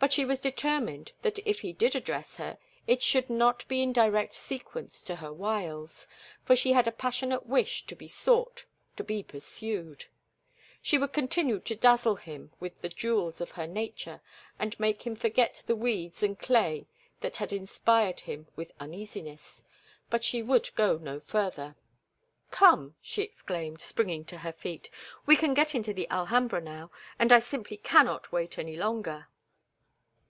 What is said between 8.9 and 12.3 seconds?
to be pursued. She would continue to dazzle